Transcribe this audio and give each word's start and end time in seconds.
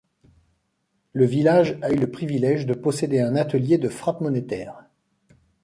Le 1.13 1.25
village 1.27 1.77
a 1.83 1.91
eu 1.91 1.95
le 1.95 2.09
privilège 2.09 2.65
de 2.65 2.73
posséder 2.73 3.19
un 3.21 3.35
atelier 3.35 3.77
de 3.77 3.87
frappe 3.87 4.21
monétaire. 4.21 4.73